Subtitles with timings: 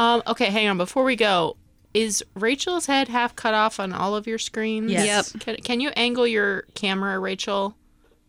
[0.00, 0.78] Um, okay, hang on.
[0.78, 1.58] Before we go,
[1.92, 4.90] is Rachel's head half cut off on all of your screens?
[4.90, 5.34] Yes.
[5.34, 5.42] Yep.
[5.42, 7.76] Can, can you angle your camera, Rachel?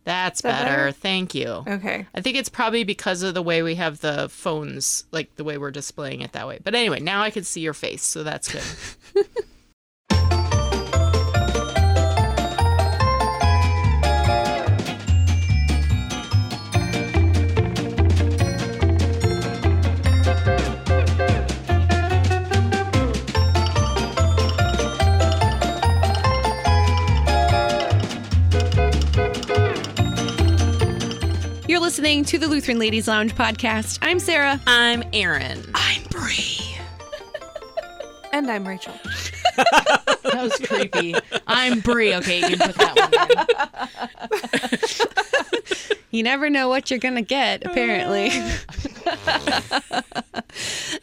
[0.04, 0.76] That's that better.
[0.76, 0.92] better?
[0.92, 1.64] Thank you.
[1.66, 2.06] Okay.
[2.14, 5.56] I think it's probably because of the way we have the phones, like the way
[5.56, 6.58] we're displaying it that way.
[6.62, 9.24] But anyway, now I can see your face, so that's good.
[31.82, 33.98] listening to the Lutheran Ladies Lounge podcast.
[34.02, 34.60] I'm Sarah.
[34.68, 35.64] I'm Erin.
[35.74, 36.34] I'm Bri.
[38.32, 38.94] And I'm Rachel.
[39.56, 41.16] That was creepy.
[41.48, 42.14] I'm Bri.
[42.14, 44.78] Okay, you can put that one in.
[46.12, 48.30] You never know what you're going to get, apparently.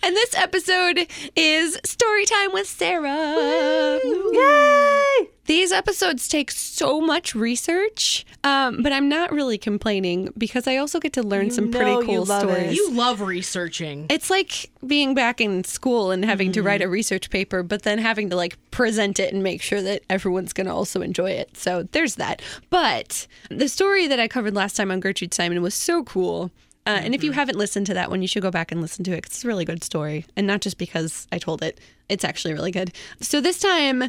[0.04, 4.00] and this episode is Story Time with Sarah.
[4.04, 5.28] Yay!
[5.46, 11.00] These episodes take so much research, um, but I'm not really complaining because I also
[11.00, 12.54] get to learn some pretty know you cool love it.
[12.54, 12.78] stories.
[12.78, 14.06] You love researching.
[14.10, 17.98] It's like being back in school and having to write a research paper, but then
[17.98, 21.58] having to like present it and make sure that everyone's going to also enjoy it.
[21.58, 22.44] So there's that.
[22.70, 26.52] But the story that I covered last time on Gertrude Simon was so cool.
[26.88, 29.04] Uh, And if you haven't listened to that one, you should go back and listen
[29.06, 30.26] to it 'cause it's a really good story.
[30.36, 32.92] And not just because I told it, it's actually really good.
[33.22, 34.04] So this time,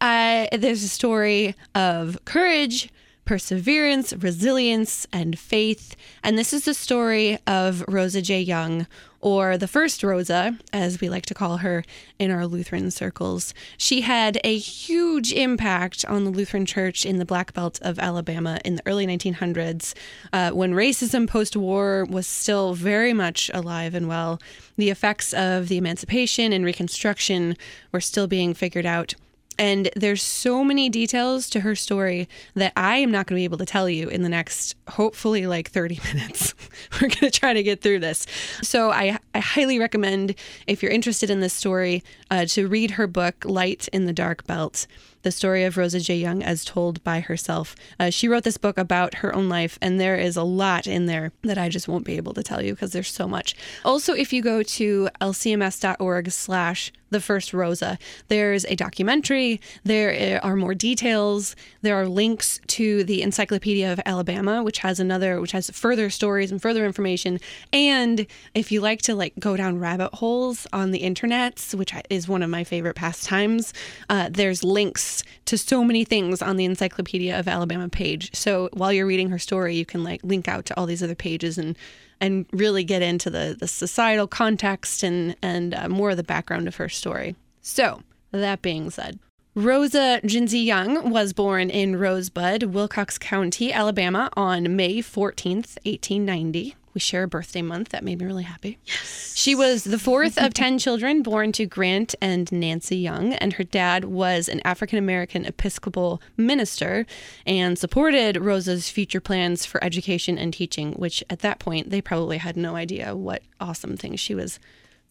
[0.00, 2.88] uh, there's a story of courage,
[3.24, 5.94] perseverance, resilience, and faith.
[6.24, 8.40] And this is the story of Rosa J.
[8.40, 8.86] Young,
[9.22, 11.84] or the first Rosa, as we like to call her
[12.18, 13.54] in our Lutheran circles.
[13.78, 18.58] She had a huge impact on the Lutheran Church in the Black Belt of Alabama
[18.64, 19.94] in the early 1900s,
[20.32, 24.40] uh, when racism post war was still very much alive and well.
[24.76, 27.56] The effects of the Emancipation and Reconstruction
[27.92, 29.14] were still being figured out.
[29.62, 33.44] And there's so many details to her story that I am not going to be
[33.44, 36.52] able to tell you in the next, hopefully, like 30 minutes.
[36.94, 38.26] We're going to try to get through this.
[38.60, 40.34] So I, I highly recommend,
[40.66, 44.44] if you're interested in this story, uh, to read her book, Light in the Dark
[44.48, 44.88] Belt
[45.22, 46.16] the story of Rosa J.
[46.16, 47.74] Young as told by herself.
[47.98, 51.06] Uh, she wrote this book about her own life, and there is a lot in
[51.06, 53.54] there that I just won't be able to tell you because there's so much.
[53.84, 60.56] Also, if you go to lcms.org slash the first Rosa, there's a documentary, there are
[60.56, 65.68] more details, there are links to the Encyclopedia of Alabama, which has another, which has
[65.70, 67.38] further stories and further information.
[67.70, 72.28] And if you like to like go down rabbit holes on the internets, which is
[72.28, 73.74] one of my favorite pastimes,
[74.08, 75.11] uh, there's links
[75.46, 78.30] to so many things on the Encyclopedia of Alabama page.
[78.34, 81.14] So while you're reading her story, you can like link out to all these other
[81.14, 81.76] pages and
[82.20, 86.68] and really get into the the societal context and and uh, more of the background
[86.68, 87.36] of her story.
[87.60, 89.18] So that being said.
[89.54, 96.74] Rosa Jinsey Young was born in Rosebud, Wilcox County, Alabama on May 14th, 1890.
[96.94, 97.90] We share a birthday month.
[97.90, 98.78] That made me really happy.
[98.84, 99.32] Yes.
[99.36, 103.64] She was the fourth of 10 children born to Grant and Nancy Young, and her
[103.64, 107.06] dad was an African American Episcopal minister
[107.46, 112.38] and supported Rosa's future plans for education and teaching, which at that point they probably
[112.38, 114.58] had no idea what awesome things she was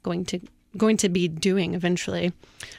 [0.04, 0.40] going to
[0.78, 2.32] going to be doing eventually.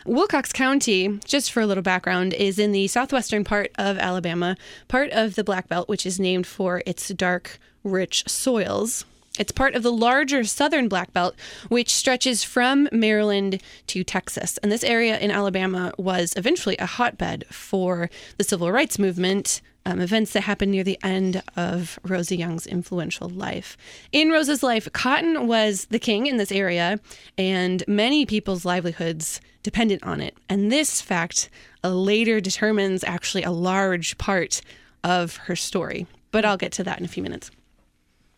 [0.07, 4.57] Wilcox County, just for a little background, is in the southwestern part of Alabama,
[4.89, 9.05] part of the Black Belt, which is named for its dark, rich soils.
[9.39, 11.35] It's part of the larger southern Black Belt,
[11.69, 14.59] which stretches from Maryland to Texas.
[14.59, 20.01] And this area in Alabama was eventually a hotbed for the civil rights movement, um,
[20.01, 23.77] events that happened near the end of Rosa Young's influential life.
[24.13, 27.01] In Rosa's life, cotton was the king in this area,
[27.39, 30.37] and many people's livelihoods depended on it.
[30.49, 31.49] And this fact
[31.83, 34.61] uh, later determines actually a large part
[35.03, 36.07] of her story.
[36.31, 37.51] But I'll get to that in a few minutes.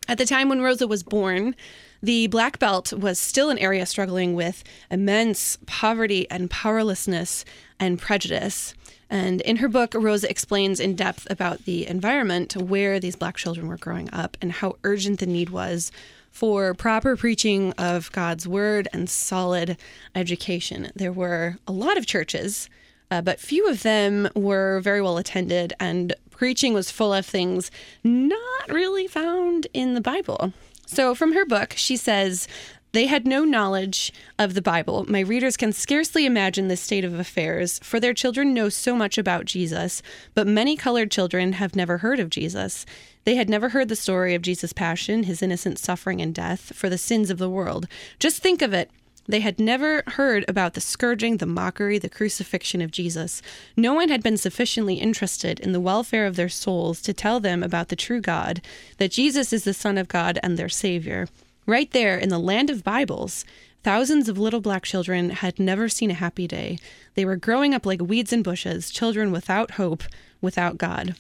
[0.06, 1.54] At the time when Rosa was born,
[2.02, 7.44] the Black Belt was still an area struggling with immense poverty and powerlessness
[7.80, 8.74] and prejudice.
[9.08, 13.68] And in her book, Rosa explains in depth about the environment where these black children
[13.68, 15.90] were growing up and how urgent the need was
[16.30, 19.78] for proper preaching of God's word and solid
[20.14, 20.90] education.
[20.94, 22.68] There were a lot of churches,
[23.10, 27.70] uh, but few of them were very well attended, and preaching was full of things
[28.02, 30.52] not really found in the Bible.
[30.86, 32.46] So, from her book, she says,
[32.94, 35.04] they had no knowledge of the Bible.
[35.08, 39.18] My readers can scarcely imagine this state of affairs, for their children know so much
[39.18, 40.00] about Jesus,
[40.32, 42.86] but many colored children have never heard of Jesus.
[43.24, 46.88] They had never heard the story of Jesus' passion, his innocent suffering and death for
[46.88, 47.88] the sins of the world.
[48.20, 48.92] Just think of it.
[49.26, 53.40] They had never heard about the scourging, the mockery, the crucifixion of Jesus.
[53.76, 57.62] No one had been sufficiently interested in the welfare of their souls to tell them
[57.62, 58.60] about the true God,
[58.98, 61.26] that Jesus is the Son of God and their Savior.
[61.66, 63.46] Right there in the land of Bibles,
[63.82, 66.78] thousands of little black children had never seen a happy day.
[67.14, 70.02] They were growing up like weeds and bushes, children without hope,
[70.42, 71.14] without God.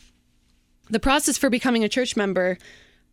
[0.90, 2.58] The process for becoming a church member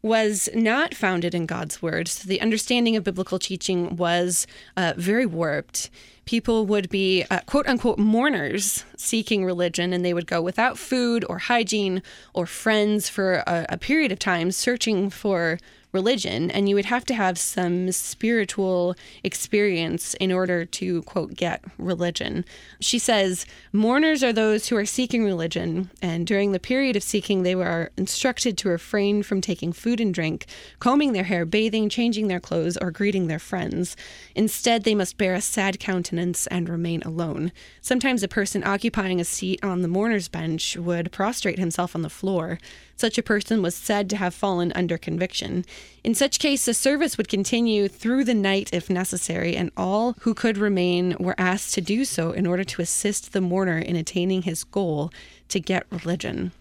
[0.01, 2.07] was not founded in God's word.
[2.07, 5.89] So the understanding of biblical teaching was uh, very warped.
[6.25, 11.25] People would be uh, quote unquote mourners seeking religion, and they would go without food
[11.29, 12.01] or hygiene
[12.33, 15.59] or friends for a, a period of time searching for
[15.91, 21.63] religion, and you would have to have some spiritual experience in order to, quote, get
[21.77, 22.45] religion.
[22.79, 27.43] She says, Mourners are those who are seeking religion, and during the period of seeking,
[27.43, 30.45] they were instructed to refrain from taking food and drink,
[30.79, 33.95] combing their hair, bathing, changing their clothes, or greeting their friends.
[34.35, 37.51] Instead, they must bear a sad countenance and remain alone.
[37.81, 42.09] Sometimes a person occupying a seat on the mourner's bench would prostrate himself on the
[42.09, 42.59] floor.
[43.01, 45.65] Such a person was said to have fallen under conviction.
[46.03, 50.35] In such case, the service would continue through the night if necessary, and all who
[50.35, 54.43] could remain were asked to do so in order to assist the mourner in attaining
[54.43, 55.11] his goal
[55.47, 56.51] to get religion.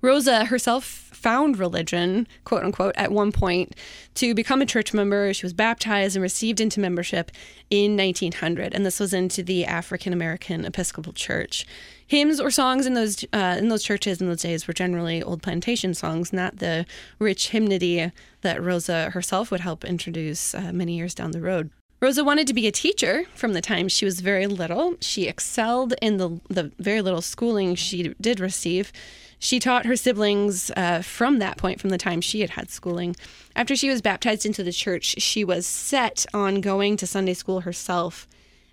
[0.00, 3.74] Rosa herself found religion, quote unquote, at one point
[4.14, 5.34] to become a church member.
[5.34, 7.32] She was baptized and received into membership
[7.70, 11.66] in 1900, and this was into the African American Episcopal Church.
[12.10, 15.42] Hymns or songs in those uh, in those churches in those days were generally old
[15.42, 16.84] plantation songs, not the
[17.20, 18.10] rich hymnody
[18.40, 21.70] that Rosa herself would help introduce uh, many years down the road.
[22.00, 24.96] Rosa wanted to be a teacher from the time she was very little.
[25.00, 28.90] She excelled in the, the very little schooling she did receive.
[29.38, 33.14] She taught her siblings uh, from that point, from the time she had had schooling.
[33.54, 37.60] After she was baptized into the church, she was set on going to Sunday school
[37.60, 38.26] herself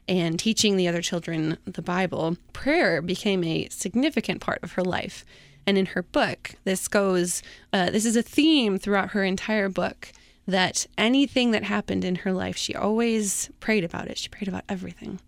[0.08, 2.38] and teaching the other children the Bible.
[2.54, 5.26] Prayer became a significant part of her life.
[5.66, 7.44] And in her book, this goes,
[7.74, 10.14] uh, this is a theme throughout her entire book
[10.48, 14.18] that anything that happened in her life, she always prayed about it.
[14.18, 15.20] She prayed about everything.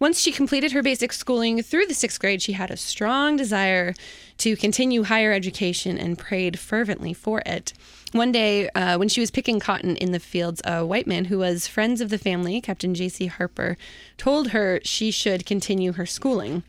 [0.00, 3.92] Once she completed her basic schooling through the sixth grade, she had a strong desire
[4.38, 7.74] to continue higher education and prayed fervently for it.
[8.12, 11.38] One day, uh, when she was picking cotton in the fields, a white man who
[11.38, 13.26] was friends of the family, Captain J.C.
[13.26, 13.76] Harper,
[14.16, 16.62] told her she should continue her schooling.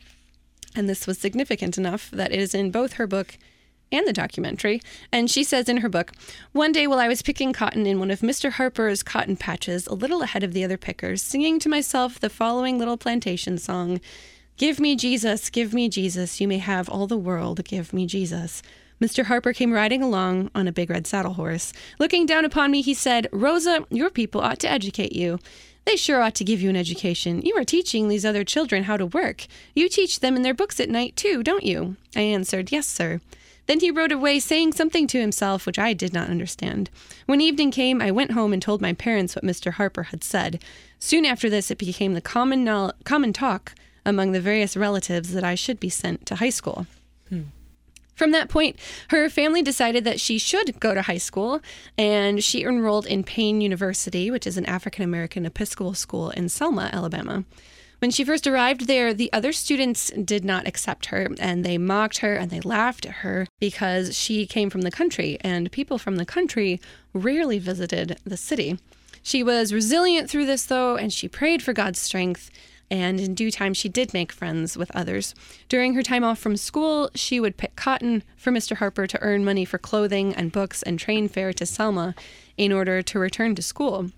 [0.75, 3.37] And this was significant enough that it is in both her book
[3.91, 4.81] and the documentary.
[5.11, 6.11] And she says in her book
[6.51, 8.51] One day while I was picking cotton in one of Mr.
[8.51, 12.77] Harper's cotton patches, a little ahead of the other pickers, singing to myself the following
[12.77, 13.99] little plantation song
[14.57, 18.61] Give me Jesus, give me Jesus, you may have all the world, give me Jesus.
[19.01, 19.25] Mr.
[19.25, 21.73] Harper came riding along on a big red saddle horse.
[21.97, 25.39] Looking down upon me, he said, Rosa, your people ought to educate you.
[25.85, 27.41] They sure ought to give you an education.
[27.41, 29.47] You are teaching these other children how to work.
[29.73, 31.95] You teach them in their books at night, too, don't you?
[32.15, 33.19] I answered, Yes, sir.
[33.67, 36.89] Then he rode away, saying something to himself which I did not understand.
[37.25, 39.73] When evening came, I went home and told my parents what Mr.
[39.73, 40.61] Harper had said.
[40.99, 43.73] Soon after this, it became the common, no- common talk
[44.05, 46.87] among the various relatives that I should be sent to high school.
[47.29, 47.43] Hmm.
[48.15, 48.77] From that point,
[49.09, 51.59] her family decided that she should go to high school,
[51.97, 56.89] and she enrolled in Payne University, which is an African American Episcopal school in Selma,
[56.93, 57.45] Alabama.
[58.01, 62.17] When she first arrived there, the other students did not accept her and they mocked
[62.17, 66.15] her and they laughed at her because she came from the country and people from
[66.15, 66.81] the country
[67.13, 68.79] rarely visited the city.
[69.21, 72.49] She was resilient through this, though, and she prayed for God's strength.
[72.89, 75.35] And in due time, she did make friends with others.
[75.69, 78.77] During her time off from school, she would pick cotton for Mr.
[78.77, 82.15] Harper to earn money for clothing and books and train fare to Selma
[82.57, 84.09] in order to return to school.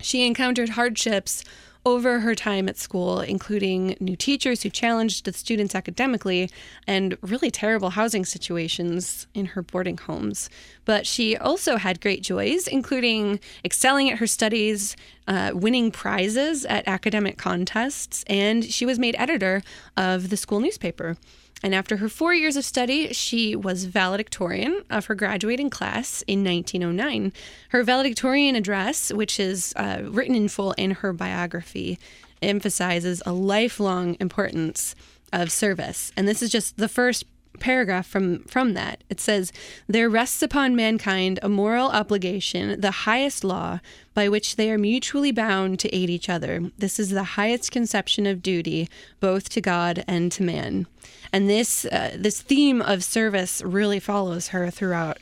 [0.00, 1.42] She encountered hardships
[1.86, 6.50] over her time at school, including new teachers who challenged the students academically
[6.86, 10.48] and really terrible housing situations in her boarding homes.
[10.84, 14.96] But she also had great joys, including excelling at her studies,
[15.28, 19.62] uh, winning prizes at academic contests, and she was made editor
[19.96, 21.16] of the school newspaper.
[21.62, 26.44] And after her four years of study, she was valedictorian of her graduating class in
[26.44, 27.32] 1909.
[27.70, 31.98] Her valedictorian address, which is uh, written in full in her biography,
[32.42, 34.94] emphasizes a lifelong importance
[35.32, 36.12] of service.
[36.16, 37.24] And this is just the first
[37.60, 39.02] paragraph from from that.
[39.08, 39.52] It says,
[39.88, 43.80] "There rests upon mankind a moral obligation, the highest law,
[44.14, 46.70] by which they are mutually bound to aid each other.
[46.78, 48.88] This is the highest conception of duty,
[49.20, 50.86] both to God and to man."
[51.32, 55.18] And this uh, this theme of service really follows her throughout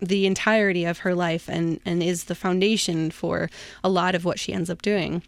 [0.00, 3.48] the entirety of her life, and and is the foundation for
[3.82, 5.22] a lot of what she ends up doing.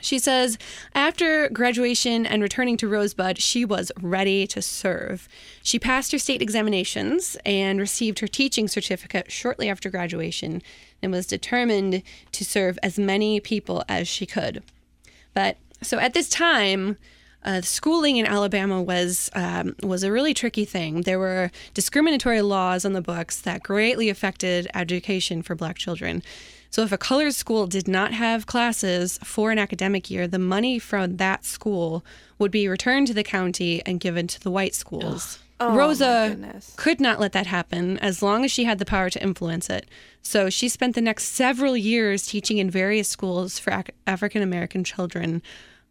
[0.00, 0.58] She says,
[0.94, 5.28] after graduation and returning to Rosebud, she was ready to serve.
[5.62, 10.62] She passed her state examinations and received her teaching certificate shortly after graduation
[11.02, 14.62] and was determined to serve as many people as she could.
[15.32, 16.96] But so at this time,
[17.44, 21.02] uh, schooling in Alabama was um, was a really tricky thing.
[21.02, 26.22] There were discriminatory laws on the books that greatly affected education for Black children.
[26.74, 30.80] So, if a colored school did not have classes for an academic year, the money
[30.80, 32.04] from that school
[32.40, 35.38] would be returned to the county and given to the white schools.
[35.60, 36.36] Oh, Rosa
[36.74, 39.86] could not let that happen as long as she had the power to influence it.
[40.20, 45.42] So she spent the next several years teaching in various schools for African American children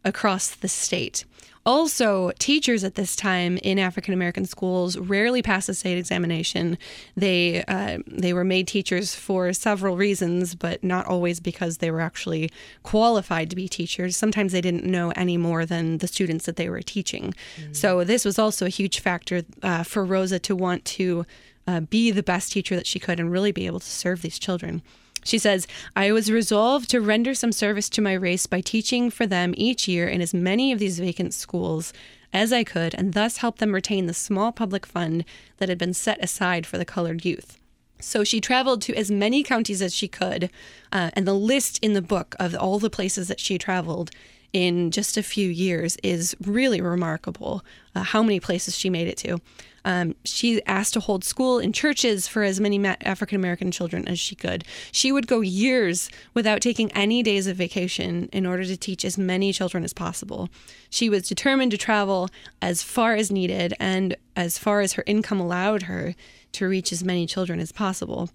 [0.04, 1.24] across the state.
[1.66, 6.76] Also, teachers at this time in African American schools rarely passed the state examination.
[7.16, 12.02] They uh, they were made teachers for several reasons, but not always because they were
[12.02, 12.50] actually
[12.82, 14.16] qualified to be teachers.
[14.16, 17.32] Sometimes they didn't know any more than the students that they were teaching.
[17.72, 21.24] So this was also a huge factor uh, for Rosa to want to
[21.66, 24.38] uh, be the best teacher that she could and really be able to serve these
[24.38, 24.82] children.
[25.24, 25.66] She says,
[25.96, 29.88] I was resolved to render some service to my race by teaching for them each
[29.88, 31.92] year in as many of these vacant schools
[32.32, 35.24] as I could, and thus help them retain the small public fund
[35.58, 37.58] that had been set aside for the colored youth.
[38.00, 40.50] So she traveled to as many counties as she could,
[40.92, 44.10] uh, and the list in the book of all the places that she traveled
[44.54, 47.62] in just a few years is really remarkable.
[47.94, 49.38] Uh, how many places she made it to.
[49.84, 54.18] Um, she asked to hold school in churches for as many African American children as
[54.18, 54.64] she could.
[54.92, 59.18] She would go years without taking any days of vacation in order to teach as
[59.18, 60.48] many children as possible.
[60.88, 62.30] She was determined to travel
[62.62, 66.14] as far as needed and as far as her income allowed her
[66.52, 68.30] to reach as many children as possible.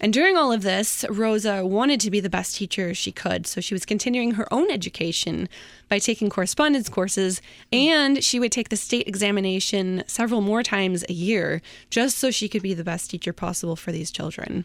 [0.00, 3.46] And during all of this, Rosa wanted to be the best teacher she could.
[3.46, 5.48] So she was continuing her own education
[5.88, 7.40] by taking correspondence courses,
[7.72, 12.48] and she would take the state examination several more times a year just so she
[12.48, 14.64] could be the best teacher possible for these children.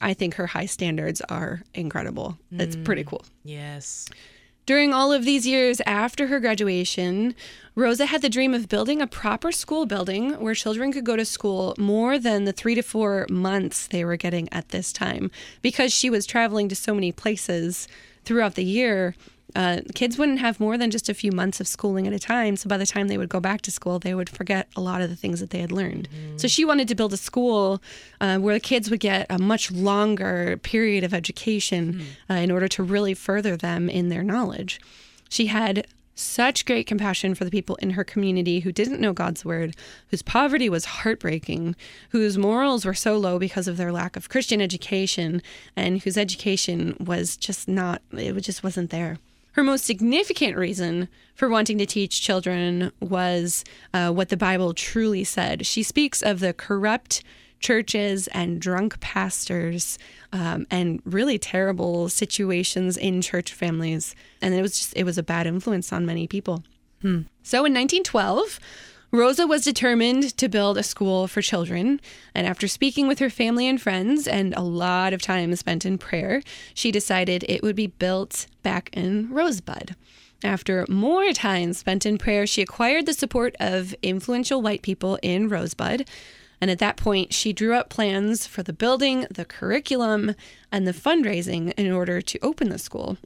[0.00, 2.38] I think her high standards are incredible.
[2.52, 3.06] It's pretty mm.
[3.06, 3.24] cool.
[3.44, 4.06] Yes.
[4.66, 7.36] During all of these years after her graduation,
[7.76, 11.24] Rosa had the dream of building a proper school building where children could go to
[11.24, 15.30] school more than the three to four months they were getting at this time.
[15.62, 17.86] Because she was traveling to so many places
[18.24, 19.14] throughout the year,
[19.54, 22.56] uh, kids wouldn't have more than just a few months of schooling at a time.
[22.56, 25.00] So by the time they would go back to school, they would forget a lot
[25.00, 26.08] of the things that they had learned.
[26.36, 27.80] So she wanted to build a school
[28.20, 32.68] uh, where the kids would get a much longer period of education uh, in order
[32.68, 34.80] to really further them in their knowledge.
[35.28, 35.86] She had
[36.18, 39.76] such great compassion for the people in her community who didn't know God's word,
[40.08, 41.76] whose poverty was heartbreaking,
[42.08, 45.42] whose morals were so low because of their lack of Christian education,
[45.76, 49.18] and whose education was just not, it just wasn't there.
[49.56, 55.24] Her most significant reason for wanting to teach children was uh, what the Bible truly
[55.24, 55.64] said.
[55.64, 57.24] She speaks of the corrupt
[57.58, 59.98] churches and drunk pastors
[60.30, 64.14] um, and really terrible situations in church families.
[64.42, 66.62] And it was just, it was a bad influence on many people.
[67.42, 68.60] So in 1912,
[69.12, 72.00] Rosa was determined to build a school for children,
[72.34, 75.96] and after speaking with her family and friends and a lot of time spent in
[75.96, 76.42] prayer,
[76.74, 79.94] she decided it would be built back in Rosebud.
[80.44, 85.48] After more time spent in prayer, she acquired the support of influential white people in
[85.48, 86.06] Rosebud.
[86.60, 90.34] And at that point, she drew up plans for the building, the curriculum,
[90.72, 93.18] and the fundraising in order to open the school.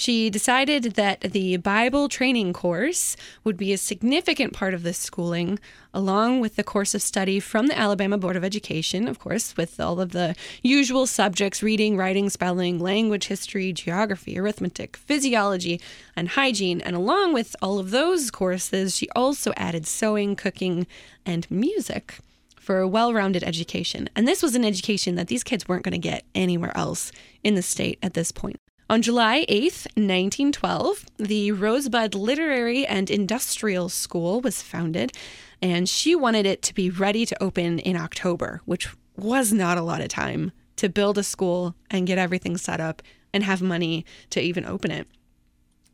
[0.00, 5.58] She decided that the Bible training course would be a significant part of this schooling,
[5.92, 9.80] along with the course of study from the Alabama Board of Education, of course, with
[9.80, 15.80] all of the usual subjects reading, writing, spelling, language, history, geography, arithmetic, physiology,
[16.14, 16.80] and hygiene.
[16.80, 20.86] And along with all of those courses, she also added sewing, cooking,
[21.26, 22.20] and music
[22.54, 24.08] for a well rounded education.
[24.14, 27.10] And this was an education that these kids weren't going to get anywhere else
[27.42, 28.60] in the state at this point.
[28.90, 35.12] On July 8th, 1912, the Rosebud Literary and Industrial School was founded,
[35.60, 39.82] and she wanted it to be ready to open in October, which was not a
[39.82, 43.02] lot of time to build a school and get everything set up
[43.34, 45.06] and have money to even open it.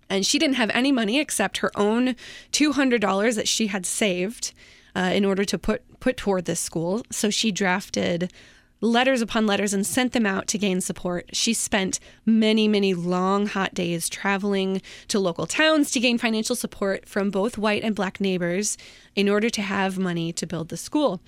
[0.08, 2.14] And she didn't have any money except her own
[2.52, 4.52] $200 that she had saved
[4.94, 7.02] uh, in order to put put toward this school.
[7.10, 8.30] So she drafted
[8.80, 11.34] letters upon letters and sent them out to gain support.
[11.34, 17.08] She spent many, many long, hot days traveling to local towns to gain financial support
[17.08, 18.76] from both white and black neighbors
[19.14, 21.20] in order to have money to build the school.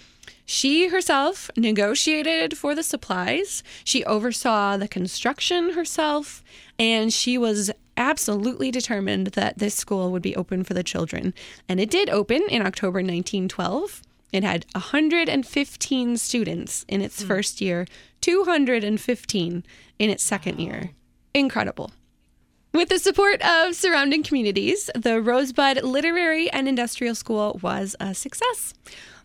[0.44, 6.42] She herself negotiated for the supplies, she oversaw the construction herself,
[6.78, 11.32] and she was absolutely determined that this school would be open for the children.
[11.68, 14.02] And it did open in October 1912.
[14.36, 17.28] It had 115 students in its hmm.
[17.28, 17.86] first year,
[18.20, 19.64] 215
[19.98, 20.90] in its second year.
[21.32, 21.90] Incredible.
[22.74, 28.74] With the support of surrounding communities, the Rosebud Literary and Industrial School was a success.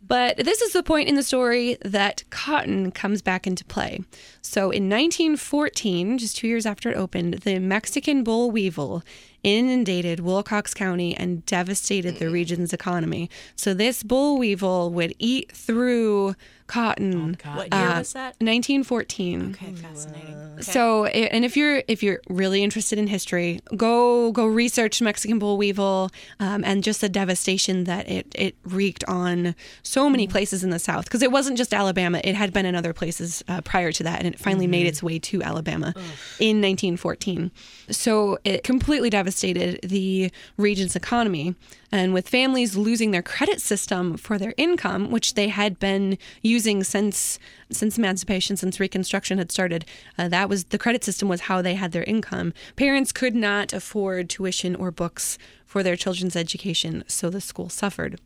[0.01, 3.99] But this is the point in the story that cotton comes back into play.
[4.41, 9.03] So in 1914, just two years after it opened, the Mexican boll weevil
[9.43, 13.29] inundated Wilcox County and devastated the region's economy.
[13.55, 16.35] So this boll weevil would eat through
[16.71, 17.37] cotton.
[17.53, 18.35] What year uh, was that?
[18.39, 19.51] 1914.
[19.51, 20.37] Okay, fascinating.
[20.53, 20.61] Okay.
[20.61, 25.57] So, and if you're if you're really interested in history, go go research Mexican boll
[25.57, 30.69] weevil um, and just the devastation that it it wreaked on so many places in
[30.69, 31.05] the South.
[31.05, 34.19] Because it wasn't just Alabama; it had been in other places uh, prior to that,
[34.19, 35.93] and it finally made its way to Alabama
[36.39, 37.51] in 1914.
[37.89, 41.55] So it completely devastated the region's economy.
[41.93, 46.60] And with families losing their credit system for their income, which they had been using
[46.83, 47.39] since
[47.71, 49.85] since emancipation, since Reconstruction had started,
[50.17, 52.53] uh, that was the credit system was how they had their income.
[52.75, 58.19] Parents could not afford tuition or books for their children's education, so the school suffered.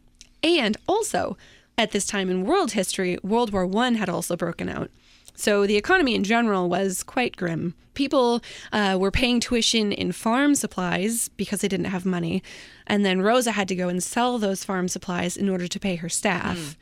[0.43, 1.37] And also,
[1.77, 4.89] at this time in world history, World War One had also broken out.
[5.35, 7.73] So the economy in general was quite grim.
[7.93, 12.41] People uh, were paying tuition in farm supplies because they didn't have money.
[12.87, 15.95] And then Rosa had to go and sell those farm supplies in order to pay
[15.97, 16.77] her staff.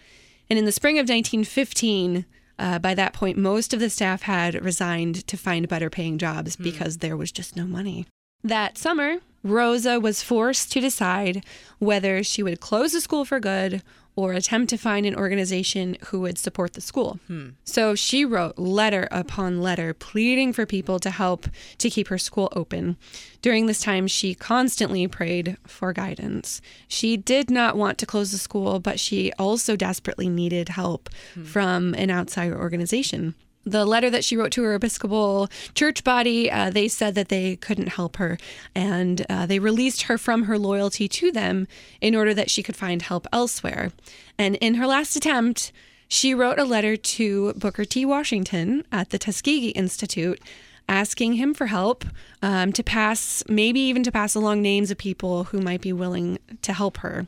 [0.54, 2.28] And in the spring of 1915,
[2.60, 6.56] uh, by that point, most of the staff had resigned to find better paying jobs
[6.56, 8.06] because there was just no money.
[8.44, 11.44] That summer, Rosa was forced to decide
[11.80, 13.82] whether she would close the school for good
[14.16, 17.20] or attempt to find an organization who would support the school.
[17.28, 17.50] Hmm.
[17.64, 21.48] So she wrote letter upon letter pleading for people to help
[21.80, 22.98] to keep her school open.
[23.42, 26.62] During this time, she constantly prayed for guidance.
[26.88, 31.44] She did not want to close the school, but she also desperately needed help hmm.
[31.44, 36.70] from an outside organization the letter that she wrote to her Episcopal church body, uh,
[36.70, 38.38] they said that they couldn't help her
[38.76, 41.68] and uh, they released her from her loyalty to them
[42.02, 43.92] in order that she could find help elsewhere.
[44.38, 45.72] And in her last attempt,
[46.08, 48.06] she wrote a letter to Booker T.
[48.06, 50.40] Washington at the Tuskegee Institute
[50.88, 52.06] asking him for help
[52.42, 56.38] um, to pass, maybe even to pass along names of people who might be willing
[56.62, 57.28] to help her.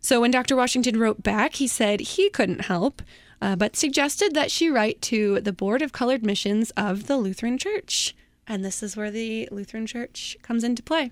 [0.00, 0.56] So when Dr.
[0.56, 3.02] Washington wrote back, he said he couldn't help,
[3.40, 7.58] uh, but suggested that she write to the Board of Colored Missions of the Lutheran
[7.58, 8.14] Church.
[8.46, 11.08] And this is where the Lutheran Church comes into play.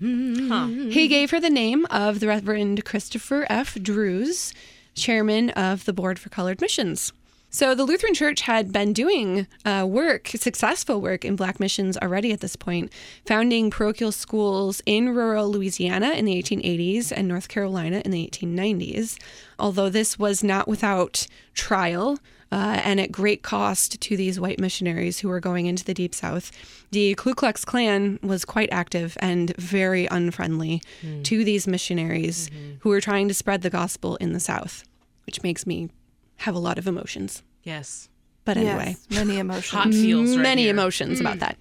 [0.91, 3.75] He gave her the name of the Reverend Christopher F.
[3.75, 4.53] Drewes,
[4.95, 7.13] chairman of the Board for Colored Missions.
[7.49, 12.33] So the Lutheran Church had been doing uh, work, successful work in black missions already
[12.33, 12.91] at this point,
[13.25, 19.17] founding parochial schools in rural Louisiana in the 1880s and North Carolina in the 1890s.
[19.59, 22.19] Although this was not without trial
[22.51, 26.13] uh, and at great cost to these white missionaries who were going into the Deep
[26.13, 26.51] South,
[26.91, 31.21] the Ku Klux Klan was quite active and very unfriendly hmm.
[31.23, 32.75] to these missionaries mm-hmm.
[32.79, 34.83] who were trying to spread the gospel in the South,
[35.25, 35.89] which makes me
[36.37, 37.43] have a lot of emotions.
[37.63, 38.09] Yes.
[38.45, 39.71] But anyway, Yes, many emotions.
[39.71, 40.71] Hot feels right many here.
[40.71, 41.39] emotions about mm.
[41.41, 41.57] that.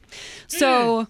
[0.46, 1.08] So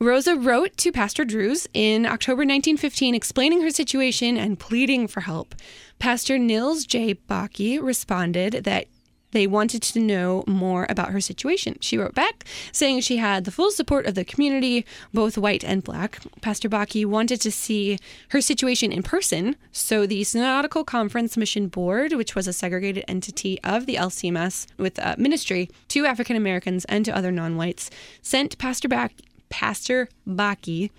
[0.00, 5.56] Rosa wrote to Pastor Drewes in October 1915 explaining her situation and pleading for help.
[5.98, 7.14] Pastor Nils J.
[7.14, 8.86] Bakke responded that
[9.32, 11.76] they wanted to know more about her situation.
[11.80, 15.84] She wrote back saying she had the full support of the community, both white and
[15.84, 16.20] black.
[16.40, 17.98] Pastor Bakke wanted to see
[18.30, 23.60] her situation in person, so the Synodical Conference Mission Board, which was a segregated entity
[23.62, 27.90] of the LCMS with uh, ministry to African Americans and to other non-whites,
[28.22, 29.12] sent Pastor Bak-
[29.50, 30.90] Pastor Bakke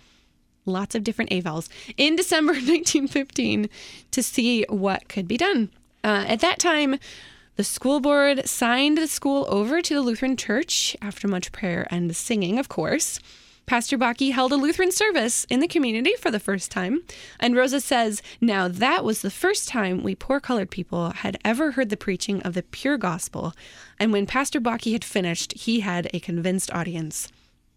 [0.65, 3.69] lots of different avals in December 1915
[4.11, 5.69] to see what could be done.
[6.03, 6.99] Uh, at that time,
[7.55, 12.15] the school board signed the school over to the Lutheran Church after much prayer and
[12.15, 13.19] singing, of course.
[13.65, 17.03] Pastor Bakke held a Lutheran service in the community for the first time.
[17.39, 21.73] And Rosa says, Now that was the first time we poor colored people had ever
[21.73, 23.53] heard the preaching of the pure gospel.
[23.99, 27.27] And when Pastor Bakke had finished, he had a convinced audience.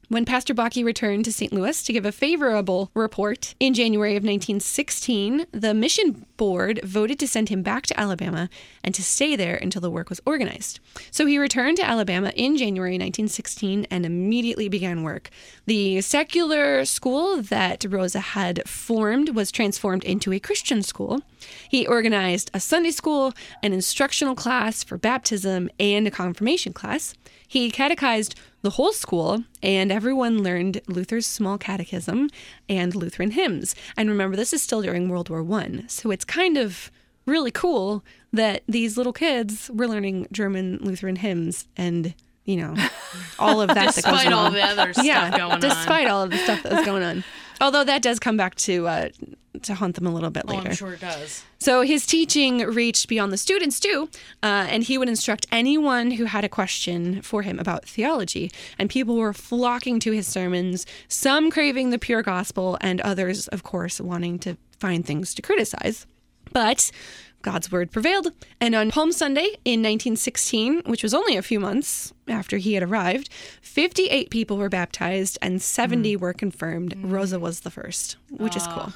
[0.09, 1.53] When Pastor Bakke returned to St.
[1.53, 7.29] Louis to give a favorable report in January of 1916, the mission board voted to
[7.29, 8.51] send him back to Alabama
[8.85, 10.81] and to stay there until the work was organized.
[11.11, 15.31] So he returned to Alabama in January 1916 and immediately began work.
[15.67, 21.23] The secular school that Rosa had formed was transformed into a Christian school.
[21.69, 27.15] He organized a Sunday school, an instructional class for baptism, and a confirmation class.
[27.53, 32.31] He catechized the whole school, and everyone learned Luther's small catechism
[32.67, 33.75] and Lutheran hymns.
[33.95, 36.91] And remember, this is still during World War One, so it's kind of
[37.27, 42.15] really cool that these little kids were learning German Lutheran hymns and
[42.47, 42.75] you know
[43.39, 43.75] all of that.
[43.75, 44.55] that goes Despite all on.
[44.55, 45.61] the other stuff yeah, going on.
[45.61, 47.23] despite all of the stuff that was going on.
[47.61, 49.09] Although that does come back to uh,
[49.63, 50.71] to haunt them a little bit Oh, later.
[50.71, 51.45] I'm sure it does.
[51.59, 54.09] So his teaching reached beyond the students too,
[54.43, 58.51] uh, and he would instruct anyone who had a question for him about theology.
[58.79, 63.63] And people were flocking to his sermons, some craving the pure gospel, and others, of
[63.63, 66.07] course, wanting to find things to criticize.
[66.53, 66.91] But
[67.43, 68.29] God's word prevailed.
[68.61, 72.83] And on Palm Sunday in 1916, which was only a few months after he had
[72.83, 73.29] arrived,
[73.61, 76.21] 58 people were baptized and 70 hmm.
[76.21, 76.95] were confirmed.
[76.95, 77.11] Hmm.
[77.11, 78.75] Rosa was the first, which is ah.
[78.75, 78.93] cool.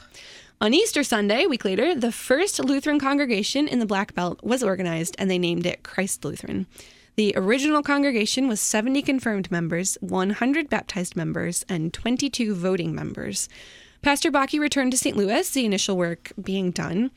[0.58, 4.62] On Easter Sunday, a week later, the first Lutheran congregation in the Black Belt was
[4.62, 6.66] organized and they named it Christ Lutheran.
[7.16, 13.50] The original congregation was 70 confirmed members, 100 baptized members, and 22 voting members.
[14.00, 15.16] Pastor Bakke returned to St.
[15.16, 17.10] Louis, the initial work being done.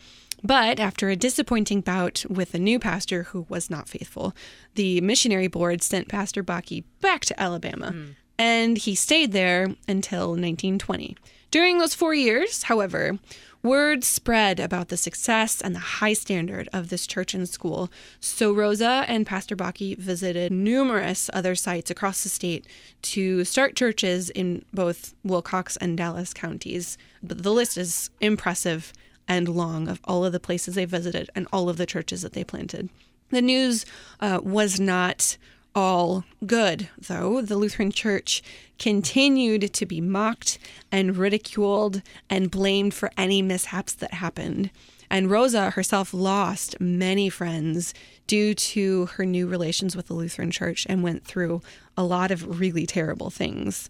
[0.44, 4.36] But after a disappointing bout with a new pastor who was not faithful,
[4.76, 7.92] the missionary board sent Pastor Bakke back to Alabama.
[7.92, 8.06] Hmm.
[8.38, 11.16] And he stayed there until 1920.
[11.52, 13.18] During those four years, however,
[13.64, 17.90] word spread about the success and the high standard of this church and school.
[18.20, 22.66] So Rosa and Pastor Bakke visited numerous other sites across the state
[23.02, 26.98] to start churches in both Wilcox and Dallas counties.
[27.22, 28.94] But the list is impressive
[29.28, 32.34] and long of all of the places they visited and all of the churches that
[32.34, 32.90] they planted.
[33.30, 33.86] The news
[34.20, 35.38] uh, was not
[35.80, 37.42] all good, though.
[37.42, 38.44] The Lutheran Church
[38.78, 40.60] continued to be mocked
[40.92, 44.72] and ridiculed and blamed for any mishaps that happened.
[45.10, 47.94] And Rosa herself lost many friends
[48.28, 51.62] due to her new relations with the Lutheran Church and went through
[51.96, 53.88] a lot of really terrible things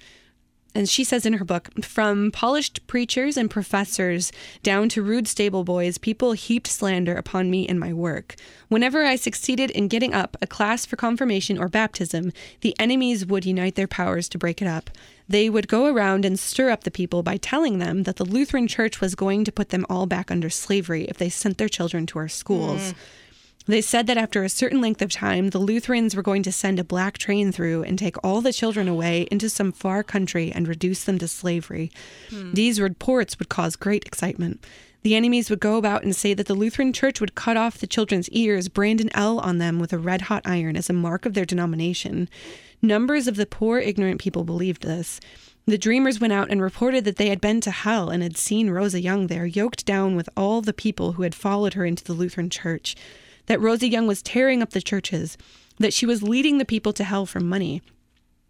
[0.75, 4.31] and she says in her book from polished preachers and professors
[4.63, 8.35] down to rude stable boys people heaped slander upon me and my work.
[8.67, 13.45] Whenever i succeeded in getting up a class for confirmation or baptism the enemies would
[13.45, 14.89] unite their powers to break it up.
[15.27, 18.67] They would go around and stir up the people by telling them that the lutheran
[18.67, 22.05] church was going to put them all back under slavery if they sent their children
[22.07, 22.95] to our schools mm.
[23.69, 26.79] They said that after a certain length of time, the Lutherans were going to send
[26.79, 30.67] a black train through and take all the children away into some far country and
[30.67, 31.91] reduce them to slavery.
[32.29, 32.53] Hmm.
[32.53, 34.65] These reports would cause great excitement.
[35.03, 37.87] The enemies would go about and say that the Lutheran Church would cut off the
[37.87, 41.25] children's ears, brand an L on them with a red hot iron as a mark
[41.25, 42.27] of their denomination.
[42.81, 45.19] Numbers of the poor, ignorant people believed this.
[45.65, 48.71] The dreamers went out and reported that they had been to hell and had seen
[48.71, 52.13] Rosa Young there, yoked down with all the people who had followed her into the
[52.13, 52.95] Lutheran Church.
[53.49, 55.37] That Rosie Young was tearing up the churches,
[55.79, 57.81] that she was leading the people to hell for money,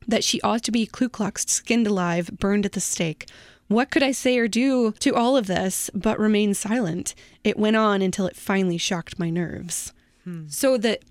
[0.06, 3.26] that she ought to be Ku Klux, skinned alive, burned at the stake.
[3.70, 7.16] What could I say or do to all of this but remain silent?
[7.46, 9.94] It went on until it finally shocked my nerves.
[10.26, 10.48] Hmm.
[10.50, 11.04] So that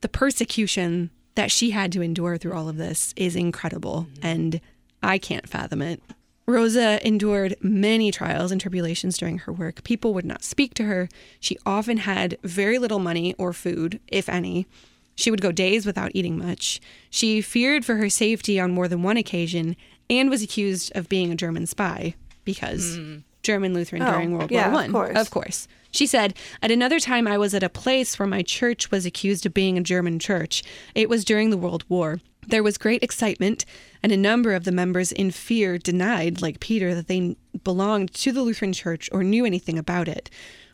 [0.00, 4.26] the persecution that she had to endure through all of this is incredible, mm-hmm.
[4.26, 4.60] and
[5.00, 6.02] I can't fathom it.
[6.46, 9.84] Rosa endured many trials and tribulations during her work.
[9.84, 11.08] People would not speak to her.
[11.40, 14.66] She often had very little money or food, if any.
[15.14, 16.80] She would go days without eating much.
[17.10, 19.76] She feared for her safety on more than one occasion
[20.10, 23.18] and was accused of being a German spy because hmm.
[23.42, 24.92] German Lutheran Oh, during World yeah, of War One.
[24.92, 25.16] course.
[25.16, 25.68] Of course.
[25.90, 29.44] She said, At another time, I was at a place where my church was accused
[29.44, 30.62] of being a German church.
[30.94, 32.20] It was during the World War.
[32.46, 33.64] There was great excitement,
[34.02, 38.32] and a number of the members in fear denied, like Peter, that they belonged to
[38.32, 40.28] the Lutheran church or knew anything about it.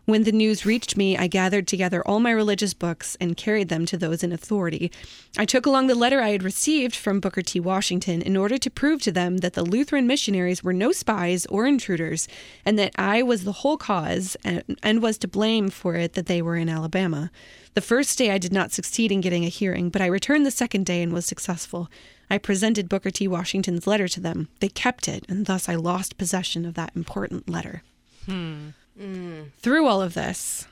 [0.09, 3.85] When the news reached me, I gathered together all my religious books and carried them
[3.85, 4.90] to those in authority.
[5.37, 7.61] I took along the letter I had received from Booker T.
[7.61, 11.66] Washington in order to prove to them that the Lutheran missionaries were no spies or
[11.66, 12.27] intruders,
[12.64, 16.25] and that I was the whole cause and, and was to blame for it that
[16.25, 17.31] they were in Alabama.
[17.75, 20.51] The first day I did not succeed in getting a hearing, but I returned the
[20.51, 21.90] second day and was successful.
[22.31, 23.29] I presented Booker T.
[23.29, 24.49] Washington's letter to them.
[24.61, 27.83] They kept it, and thus I lost possession of that important letter.
[28.25, 28.68] Hmm.
[29.58, 30.66] Through all of this,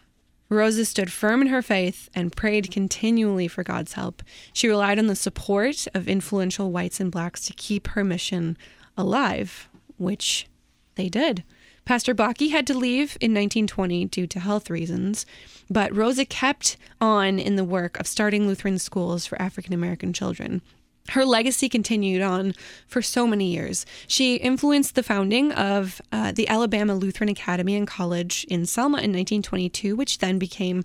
[0.49, 4.23] Rosa stood firm in her faith and prayed continually for God's help.
[4.53, 8.57] She relied on the support of influential whites and blacks to keep her mission
[8.97, 10.47] alive, which
[10.95, 11.45] they did.
[11.85, 15.25] Pastor Bakke had to leave in 1920 due to health reasons,
[15.71, 20.63] but Rosa kept on in the work of starting Lutheran schools for African American children.
[21.11, 22.55] Her legacy continued on
[22.87, 23.87] for so many years.
[24.07, 29.13] She influenced the founding of uh, the Alabama Lutheran Academy and College in Selma in
[29.13, 30.85] 1922, which then became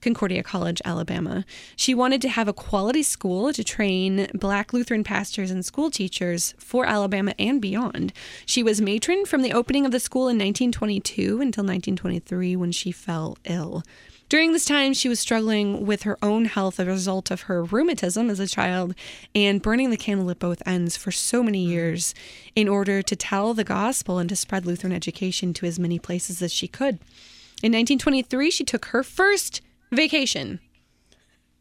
[0.00, 1.44] Concordia College, Alabama.
[1.76, 6.54] She wanted to have a quality school to train black Lutheran pastors and school teachers
[6.58, 8.12] for Alabama and beyond.
[8.46, 12.92] She was matron from the opening of the school in 1922 until 1923 when she
[12.92, 13.82] fell ill.
[14.30, 17.64] During this time, she was struggling with her own health as a result of her
[17.64, 18.94] rheumatism as a child
[19.34, 21.72] and burning the candle at both ends for so many mm-hmm.
[21.72, 22.14] years
[22.54, 26.40] in order to tell the gospel and to spread Lutheran education to as many places
[26.42, 27.00] as she could.
[27.60, 30.60] In 1923, she took her first vacation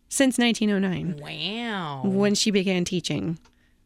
[0.07, 2.03] since 1909 Wow.
[2.05, 3.39] when she began teaching,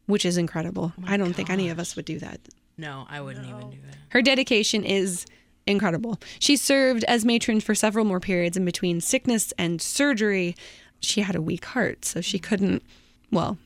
[0.04, 0.92] which is incredible.
[1.00, 2.38] Oh I don't think any of us would do that.
[2.76, 3.96] No, I wouldn't even do that.
[4.10, 5.24] Her dedication is
[5.66, 6.18] incredible.
[6.38, 10.54] She served as matron for several more periods in between sickness and surgery.
[11.00, 12.82] She had a weak heart, so she couldn't,
[13.30, 13.58] well,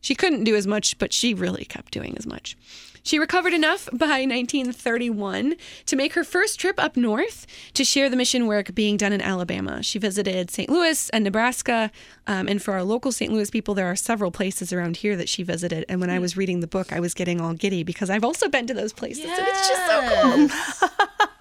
[0.00, 2.56] she couldn't do as much, but she really kept doing as much.
[3.04, 8.16] She recovered enough by 1931 to make her first trip up north to share the
[8.16, 9.82] mission work being done in Alabama.
[9.82, 10.70] She visited St.
[10.70, 11.90] Louis and Nebraska.
[12.26, 13.30] Um, and for our local St.
[13.30, 15.84] Louis people, there are several places around here that she visited.
[15.86, 18.48] And when I was reading the book, I was getting all giddy because I've also
[18.48, 19.26] been to those places.
[19.26, 21.28] And it's just so cool.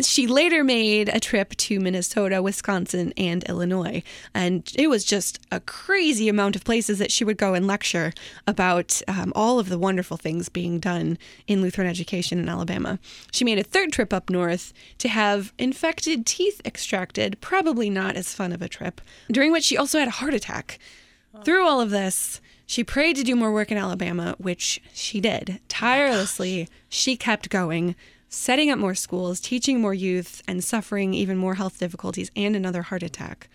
[0.00, 4.02] She later made a trip to Minnesota, Wisconsin, and Illinois.
[4.34, 8.12] And it was just a crazy amount of places that she would go and lecture
[8.46, 12.98] about um, all of the wonderful things being done in Lutheran education in Alabama.
[13.32, 18.34] She made a third trip up north to have infected teeth extracted, probably not as
[18.34, 20.78] fun of a trip, during which she also had a heart attack.
[21.44, 25.60] Through all of this, she prayed to do more work in Alabama, which she did.
[25.68, 27.94] Tirelessly, she kept going,
[28.30, 32.82] setting up more schools, teaching more youth, and suffering even more health difficulties and another
[32.82, 33.48] heart attack.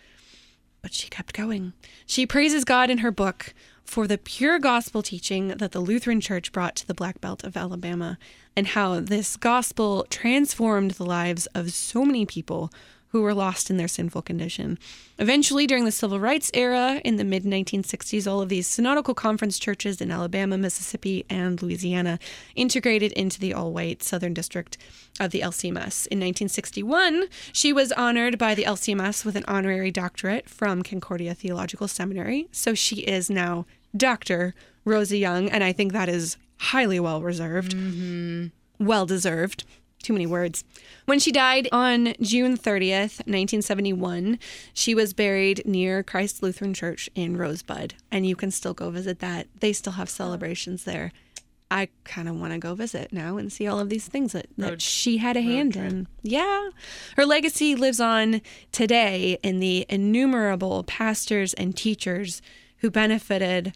[0.81, 1.73] But she kept going.
[2.05, 6.51] She praises God in her book for the pure gospel teaching that the Lutheran Church
[6.51, 8.17] brought to the Black Belt of Alabama
[8.55, 12.71] and how this gospel transformed the lives of so many people
[13.15, 14.77] who were lost in their sinful condition.
[15.19, 19.57] Eventually, during the civil rights era in the mid 1960s, all of these synodical conference
[19.57, 22.19] churches in Alabama, Mississippi, and Louisiana
[22.57, 24.77] integrated into the all white Southern District
[25.17, 26.07] of the LCMS.
[26.07, 31.87] In 1961, she was honored by the LCMS with an honorary doctorate from Concordia Theological
[31.87, 32.49] Seminary.
[32.51, 34.53] So she is now Dr.
[34.83, 38.47] Rosie Young, and I think that is highly well reserved, mm-hmm.
[38.85, 39.63] well deserved.
[40.05, 40.63] Too many words.
[41.05, 44.37] When she died on June 30th, 1971,
[44.71, 49.17] she was buried near Christ Lutheran Church in Rosebud, and you can still go visit
[49.17, 49.47] that.
[49.61, 51.11] They still have celebrations there.
[51.71, 54.45] I kind of want to go visit now and see all of these things that,
[54.59, 56.05] that she had a hand in.
[56.21, 56.69] Yeah.
[57.15, 58.41] Her legacy lives on
[58.71, 62.43] today in the innumerable pastors and teachers
[62.77, 63.73] who benefited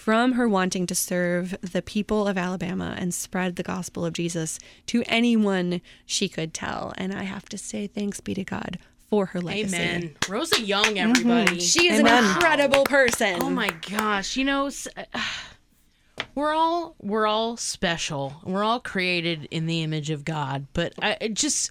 [0.00, 4.58] from her wanting to serve the people of Alabama and spread the gospel of Jesus
[4.86, 6.94] to anyone she could tell.
[6.96, 8.78] And I have to say, thanks be to God
[9.10, 9.76] for her legacy.
[9.76, 10.16] Amen.
[10.26, 11.50] Rosa Young, everybody.
[11.50, 11.58] Mm-hmm.
[11.58, 12.24] She is Amen.
[12.24, 13.42] an incredible person.
[13.42, 15.04] Oh my gosh, you know, uh,
[16.34, 18.40] we're all we're all special.
[18.42, 21.70] We're all created in the image of God, but I it just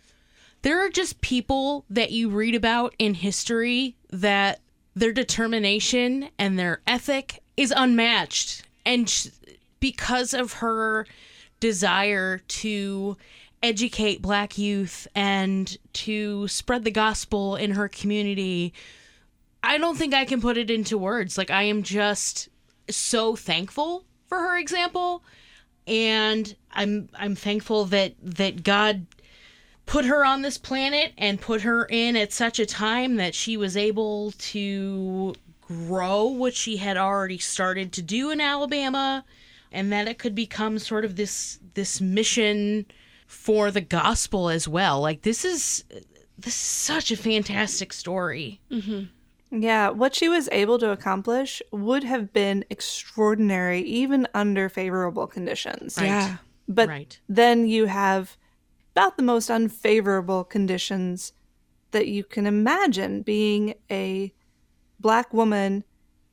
[0.62, 4.60] there are just people that you read about in history that
[4.94, 9.28] their determination and their ethic is unmatched and sh-
[9.80, 11.06] because of her
[11.60, 13.16] desire to
[13.62, 18.72] educate black youth and to spread the gospel in her community
[19.62, 21.36] I don't think I can put it into words.
[21.36, 22.48] Like I am just
[22.88, 25.22] so thankful for her example
[25.86, 29.06] and I'm I'm thankful that that God
[29.84, 33.58] put her on this planet and put her in at such a time that she
[33.58, 35.34] was able to
[35.70, 39.24] grow what she had already started to do in Alabama
[39.70, 42.84] and that it could become sort of this this mission
[43.28, 45.00] for the gospel as well.
[45.00, 45.84] Like this is
[46.36, 48.60] this is such a fantastic story.
[48.70, 49.60] Mm-hmm.
[49.62, 55.96] Yeah, what she was able to accomplish would have been extraordinary even under favorable conditions.
[56.00, 56.38] Yeah.
[56.68, 57.18] But Right.
[57.28, 58.36] then you have
[58.96, 61.32] about the most unfavorable conditions
[61.92, 64.32] that you can imagine being a
[65.00, 65.84] black woman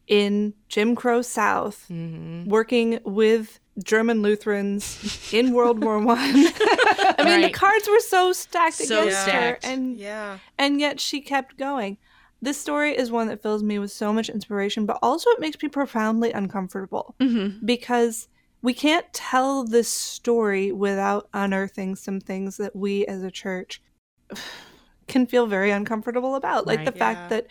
[0.08, 2.49] in Jim Crow South mm-hmm.
[2.49, 6.17] working with German Lutherans in World War One.
[6.19, 9.65] I, mean, the cards were so stacked So against stacked.
[9.65, 10.39] her, and Yeah.
[10.58, 11.97] and yet she kept going.
[12.41, 15.62] This story is one that fills me with so much inspiration, but also it makes
[15.62, 17.65] me profoundly uncomfortable mm-hmm.
[17.65, 18.27] because
[18.62, 23.82] we can't tell this story without unearthing some things that we as a church
[25.08, 26.86] can feel very uncomfortable about, like Right.
[26.86, 27.13] the Yeah.
[27.13, 27.47] fact that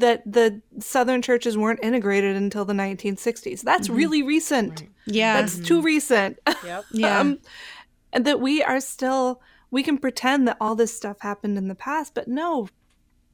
[0.00, 3.62] that the southern churches weren't integrated until the 1960s.
[3.62, 3.96] That's mm-hmm.
[3.96, 4.84] really recent.
[5.06, 5.40] Yeah.
[5.40, 5.64] That's mm-hmm.
[5.64, 6.38] too recent.
[6.64, 6.84] Yep.
[6.92, 7.20] yeah.
[7.20, 7.38] um,
[8.12, 11.74] and that we are still we can pretend that all this stuff happened in the
[11.74, 12.68] past but no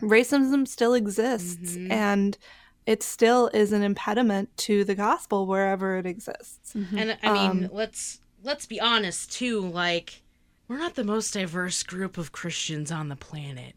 [0.00, 1.92] racism still exists mm-hmm.
[1.92, 2.36] and
[2.86, 6.74] it still is an impediment to the gospel wherever it exists.
[6.74, 9.60] And I mean, um, let's let's be honest too.
[9.60, 10.22] Like,
[10.68, 13.74] we're not the most diverse group of Christians on the planet.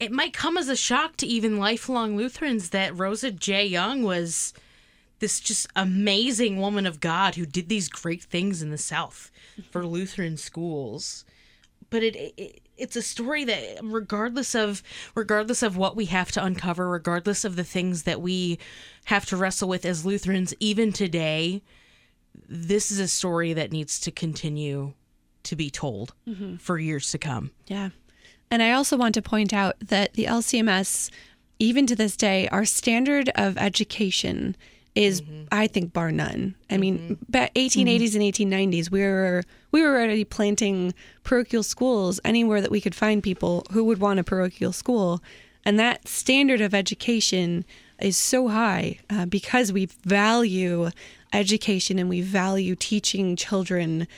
[0.00, 3.66] It might come as a shock to even lifelong Lutherans that Rosa J.
[3.66, 4.54] Young was
[5.18, 9.30] this just amazing woman of God who did these great things in the South
[9.70, 9.90] for mm-hmm.
[9.90, 11.24] Lutheran schools.
[11.90, 14.82] But it, it it's a story that regardless of
[15.14, 18.58] regardless of what we have to uncover, regardless of the things that we
[19.06, 21.62] have to wrestle with as Lutherans even today,
[22.48, 24.92] this is a story that needs to continue
[25.42, 26.56] to be told mm-hmm.
[26.56, 27.50] for years to come.
[27.66, 27.90] Yeah.
[28.50, 31.10] And I also want to point out that the LCMS,
[31.58, 34.56] even to this day, our standard of education
[34.94, 36.56] is, I think, bar none.
[36.70, 42.60] I mean, back 1880s and 1890s, we were we were already planting parochial schools anywhere
[42.60, 45.22] that we could find people who would want a parochial school,
[45.64, 47.64] and that standard of education
[48.00, 50.90] is so high uh, because we value
[51.32, 54.08] education and we value teaching children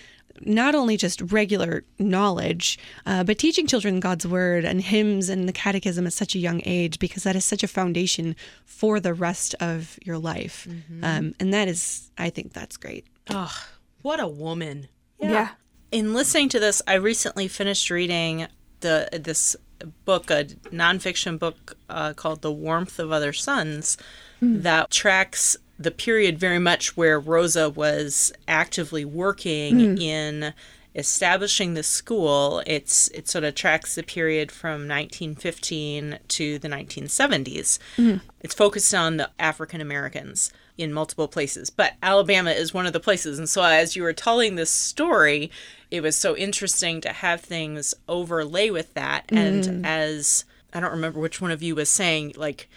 [0.41, 5.53] not only just regular knowledge, uh, but teaching children God's word and hymns and the
[5.53, 9.55] catechism at such a young age, because that is such a foundation for the rest
[9.61, 10.67] of your life.
[11.03, 13.07] Um, and that is, I think that's great.
[13.29, 13.55] Oh,
[14.03, 14.89] what a woman.
[15.21, 15.51] Yeah.
[15.93, 18.47] in listening to this, I recently finished reading
[18.81, 19.57] the this
[20.05, 23.99] book, a nonfiction book uh, called "The Warmth of Other Suns,"
[24.41, 29.97] that tracks the period very much where Rosa was actively working hmm.
[29.97, 30.53] in
[30.95, 32.63] establishing the school.
[32.67, 37.79] It's it sort of tracks the period from 1915 to the 1970s.
[37.97, 38.17] Hmm.
[38.43, 43.01] It's focused on the African Americans in multiple places, but Alabama is one of the
[43.01, 43.39] places.
[43.39, 45.51] And so, as you were telling this story,
[45.91, 49.25] it was so interesting to have things overlay with that.
[49.31, 49.85] And hmm.
[49.87, 52.69] as I don't remember which one of you was saying, like,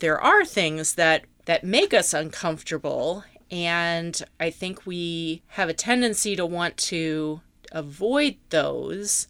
[0.00, 3.24] there are things that that make us uncomfortable.
[3.50, 9.28] And i think we have a tendency to want to avoid those.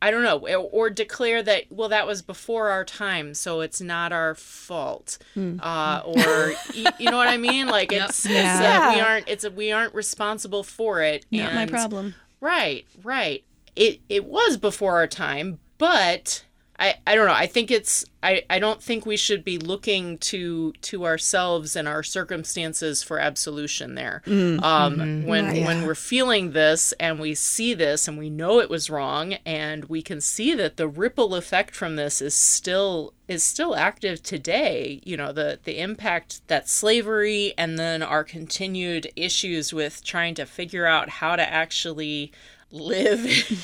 [0.00, 3.80] I don't know or, or declare that well that was before our time so it's
[3.80, 5.18] not our fault.
[5.60, 7.68] Uh, or you, you know what i mean?
[7.68, 11.24] Like it's, it's that we aren't it's a, we aren't responsible for it.
[11.30, 12.14] Not my problem.
[12.40, 13.44] Right, right.
[13.76, 16.44] It it was before our time, but
[16.78, 17.34] I I don't know.
[17.34, 21.86] I think it's I I don't think we should be looking to to ourselves and
[21.86, 24.22] our circumstances for absolution there.
[24.26, 28.90] Um when when we're feeling this and we see this and we know it was
[28.90, 33.74] wrong and we can see that the ripple effect from this is still is still
[33.76, 40.02] active today you know the the impact that slavery and then our continued issues with
[40.04, 42.32] trying to figure out how to actually
[42.72, 43.20] live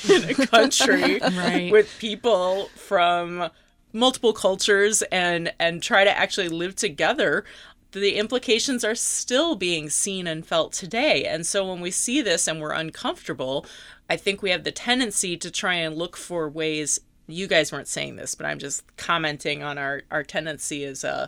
[0.09, 1.71] in a country Right.
[1.71, 3.49] with people from
[3.91, 7.43] multiple cultures and and try to actually live together
[7.91, 12.47] the implications are still being seen and felt today and so when we see this
[12.47, 13.65] and we're uncomfortable
[14.07, 17.87] i think we have the tendency to try and look for ways you guys weren't
[17.87, 21.27] saying this but i'm just commenting on our our tendency as a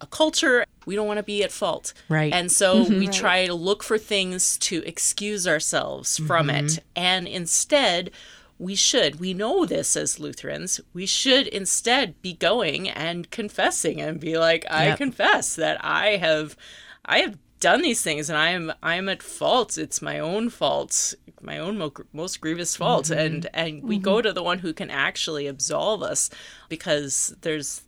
[0.00, 1.94] a culture we don't want to be at fault.
[2.08, 2.32] Right.
[2.32, 2.98] and so mm-hmm.
[2.98, 6.64] we try to look for things to excuse ourselves from it.
[6.64, 6.84] Mm-hmm.
[6.96, 8.10] And instead
[8.58, 9.18] we should.
[9.18, 10.80] We know this as lutherans.
[10.92, 14.98] We should instead be going and confessing and be like i Yep.
[14.98, 16.56] confess that i have
[17.04, 19.78] i have done these things and i am i am at fault.
[19.78, 23.06] It's my own fault my own mo- most grievous fault.
[23.06, 23.18] Mm-hmm.
[23.18, 26.30] And and we go to the one who can actually absolve us
[26.68, 27.82] because there's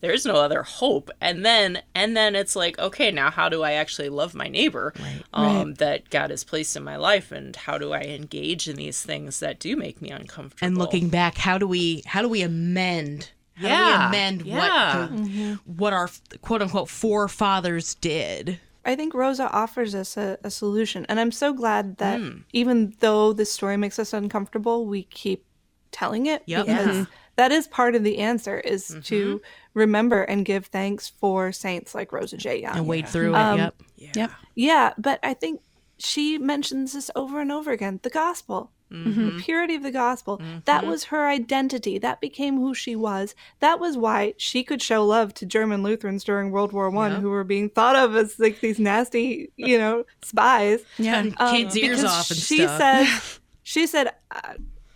[0.00, 3.72] there's no other hope and then and then it's like okay now how do i
[3.72, 4.92] actually love my neighbor
[5.34, 9.02] um, that god has placed in my life and how do i engage in these
[9.02, 12.42] things that do make me uncomfortable And looking back, how do we how do we
[12.42, 13.30] amend?
[13.56, 15.00] How do we Yeah, amend yeah.
[15.00, 16.08] what the, what our
[16.40, 18.58] quote unquote forefathers did?
[18.82, 21.04] I think Rosa offers us a, a solution.
[21.10, 22.18] And I'm so glad that
[22.54, 25.44] even though this story makes us uncomfortable, we keep
[25.92, 26.42] telling it.
[26.46, 26.64] Yep.
[26.66, 27.06] Because
[27.40, 29.40] that is part of the answer is to
[29.72, 32.60] remember and give thanks for saints like Rosa J.
[32.60, 32.76] Young.
[32.76, 33.74] And wade through Um, it.
[33.96, 34.16] Yep.
[34.16, 34.30] Yep.
[34.54, 35.62] Yeah, but I think
[35.96, 37.98] she mentions this over and over again.
[38.02, 38.70] The gospel.
[38.92, 40.42] The purity of the gospel.
[40.64, 41.96] That was her identity.
[41.98, 43.36] That became who she was.
[43.60, 47.30] That was why she could show love to German Lutherans during World War One, who
[47.30, 50.80] were being thought of as like these nasty, you know, spies.
[50.98, 51.20] Yeah.
[51.38, 52.78] Um, kids' ears off and she stuff.
[52.78, 53.06] said,
[53.62, 54.12] she said,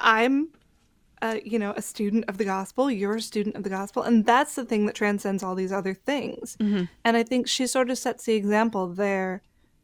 [0.01, 0.49] "I'm,
[1.25, 2.91] uh, you know, a student of the gospel.
[2.91, 5.95] You're a student of the gospel, and that's the thing that transcends all these other
[5.95, 6.85] things." Mm-hmm.
[7.05, 9.43] And I think she sort of sets the example there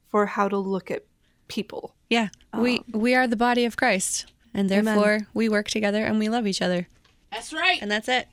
[0.08, 1.04] for how to look at
[1.48, 1.94] people.
[2.08, 2.28] Yeah.
[2.56, 4.26] We we are the body of Christ.
[4.52, 6.88] And therefore we work together and we love each other.
[7.30, 7.80] That's right.
[7.80, 8.28] And that's it.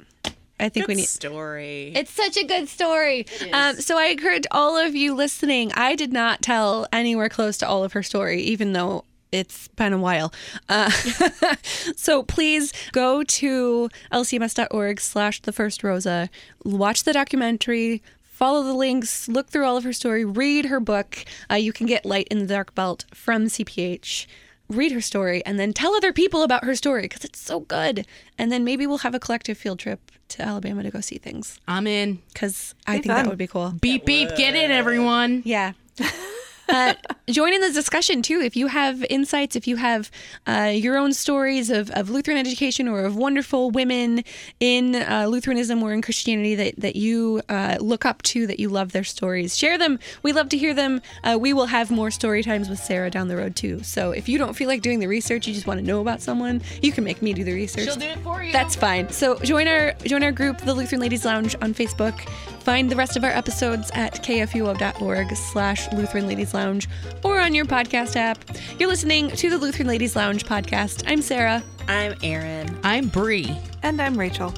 [0.59, 1.03] I think Good we need.
[1.03, 1.93] A story.
[1.95, 3.27] It's such a good story.
[3.53, 5.71] Um, so I encourage all of you listening.
[5.73, 9.93] I did not tell anywhere close to all of her story, even though it's been
[9.93, 10.33] a while.
[10.69, 10.89] Uh,
[11.95, 16.29] so please go to lcms.org slash the first Rosa,
[16.63, 21.25] watch the documentary, follow the links, look through all of her story, read her book.
[21.51, 24.27] Uh, you can get Light in the Dark Belt from CPH.
[24.69, 28.05] Read her story and then tell other people about her story because it's so good.
[28.37, 31.57] And then maybe we'll have a collective field trip to Alabama to go see things
[31.69, 32.21] I'm in.
[32.33, 33.73] because I Be think that would be cool.
[33.79, 35.41] Beep beep, get in everyone.
[35.45, 35.71] Yeah.
[36.69, 36.93] Uh,
[37.29, 38.39] join in the discussion too.
[38.39, 40.11] If you have insights, if you have
[40.45, 44.23] uh, your own stories of, of Lutheran education or of wonderful women
[44.59, 48.69] in uh, Lutheranism or in Christianity that, that you uh, look up to, that you
[48.69, 49.99] love their stories, share them.
[50.23, 51.01] We love to hear them.
[51.23, 53.83] Uh, we will have more story times with Sarah down the road too.
[53.83, 56.21] So if you don't feel like doing the research, you just want to know about
[56.21, 57.85] someone, you can make me do the research.
[57.85, 58.51] She'll do it for you.
[58.51, 59.09] That's fine.
[59.09, 62.27] So join our join our group, the Lutheran Ladies Lounge, on Facebook.
[62.67, 66.89] Find the rest of our episodes at kfuo.org slash Lutheran Ladies Lounge
[67.23, 68.43] or on your podcast app.
[68.77, 71.05] You're listening to the Lutheran Ladies Lounge podcast.
[71.07, 71.63] I'm Sarah.
[71.87, 72.77] I'm Erin.
[72.83, 73.57] I'm Bri.
[73.83, 74.53] And I'm Rachel.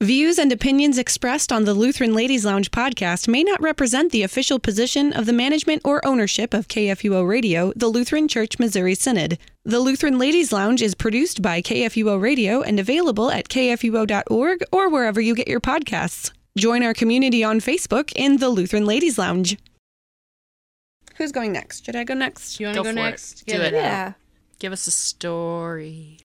[0.00, 4.60] Views and opinions expressed on the Lutheran Ladies Lounge podcast may not represent the official
[4.60, 9.38] position of the management or ownership of KFUO Radio, the Lutheran Church Missouri Synod.
[9.68, 15.20] The Lutheran Ladies Lounge is produced by KFUO Radio and available at kfuo.org or wherever
[15.20, 16.32] you get your podcasts.
[16.56, 19.58] Join our community on Facebook in the Lutheran Ladies Lounge.
[21.16, 21.84] Who's going next?
[21.84, 22.58] Should I go next?
[22.58, 23.10] You want to Go go, for it.
[23.10, 23.44] next?
[23.44, 23.76] Do Get it.
[23.76, 24.14] Yeah.
[24.58, 26.14] Give us a story.